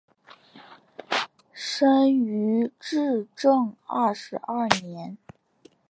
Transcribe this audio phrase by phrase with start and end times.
[1.53, 5.15] 生于至正二十二年。